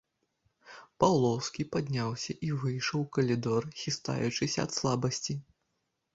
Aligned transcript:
Паўлоўскі 1.03 1.65
падняўся 1.75 2.31
і 2.47 2.49
выйшаў 2.65 2.97
у 3.05 3.11
калідор, 3.19 3.69
хістаючыся 3.83 4.57
ад 4.67 4.71
слабасці. 4.79 5.33